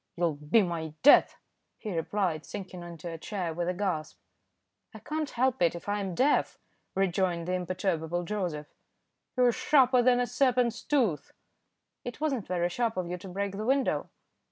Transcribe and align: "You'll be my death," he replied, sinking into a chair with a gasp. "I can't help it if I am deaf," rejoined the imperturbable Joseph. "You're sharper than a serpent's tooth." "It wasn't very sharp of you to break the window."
"You'll 0.15 0.33
be 0.33 0.63
my 0.63 0.95
death," 1.03 1.37
he 1.77 1.95
replied, 1.95 2.43
sinking 2.43 2.81
into 2.81 3.07
a 3.07 3.19
chair 3.19 3.53
with 3.53 3.69
a 3.69 3.73
gasp. 3.75 4.17
"I 4.95 4.97
can't 4.97 5.29
help 5.29 5.61
it 5.61 5.75
if 5.75 5.87
I 5.87 5.99
am 5.99 6.15
deaf," 6.15 6.57
rejoined 6.95 7.47
the 7.47 7.53
imperturbable 7.53 8.23
Joseph. 8.23 8.73
"You're 9.37 9.51
sharper 9.51 10.01
than 10.01 10.19
a 10.19 10.25
serpent's 10.25 10.81
tooth." 10.81 11.33
"It 12.03 12.19
wasn't 12.19 12.47
very 12.47 12.67
sharp 12.69 12.97
of 12.97 13.11
you 13.11 13.19
to 13.19 13.27
break 13.29 13.55
the 13.57 13.63
window." 13.63 14.09